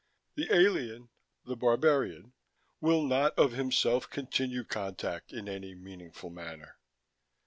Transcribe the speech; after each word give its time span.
The 0.33 0.51
alien 0.51 1.09
the 1.45 1.55
barbarian 1.55 2.33
will 2.79 3.03
not 3.03 3.37
of 3.37 3.51
himself 3.51 4.09
continue 4.09 4.63
contact 4.63 5.31
in 5.31 5.47
any 5.47 5.75
meaningful 5.75 6.31
manner. 6.31 6.79